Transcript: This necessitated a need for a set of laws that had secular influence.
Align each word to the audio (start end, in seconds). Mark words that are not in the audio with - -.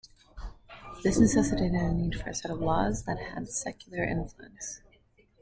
This 1.03 1.19
necessitated 1.19 1.73
a 1.75 1.93
need 1.93 2.15
for 2.15 2.31
a 2.31 2.33
set 2.33 2.49
of 2.49 2.59
laws 2.59 3.03
that 3.03 3.19
had 3.19 3.47
secular 3.47 4.03
influence. 4.03 4.81